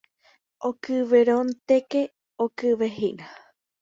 [0.69, 2.01] Okyvérõnteke
[2.45, 3.29] okyvehína.